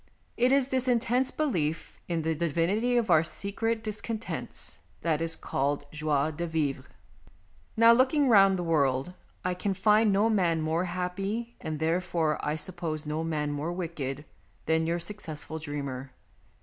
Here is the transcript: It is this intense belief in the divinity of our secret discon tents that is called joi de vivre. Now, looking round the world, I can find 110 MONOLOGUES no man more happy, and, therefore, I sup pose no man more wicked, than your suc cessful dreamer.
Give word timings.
It 0.35 0.51
is 0.51 0.69
this 0.69 0.87
intense 0.87 1.29
belief 1.29 1.99
in 2.07 2.23
the 2.23 2.33
divinity 2.33 2.97
of 2.97 3.11
our 3.11 3.23
secret 3.23 3.83
discon 3.83 4.17
tents 4.19 4.79
that 5.01 5.21
is 5.21 5.35
called 5.35 5.85
joi 5.91 6.31
de 6.31 6.47
vivre. 6.47 6.87
Now, 7.77 7.91
looking 7.93 8.27
round 8.27 8.57
the 8.57 8.63
world, 8.63 9.13
I 9.45 9.53
can 9.53 9.75
find 9.75 10.09
110 10.09 10.13
MONOLOGUES 10.13 10.13
no 10.13 10.29
man 10.31 10.61
more 10.63 10.85
happy, 10.85 11.55
and, 11.61 11.77
therefore, 11.77 12.43
I 12.43 12.55
sup 12.55 12.77
pose 12.77 13.05
no 13.05 13.23
man 13.23 13.51
more 13.51 13.71
wicked, 13.71 14.25
than 14.65 14.87
your 14.87 14.97
suc 14.97 15.17
cessful 15.17 15.61
dreamer. 15.61 16.09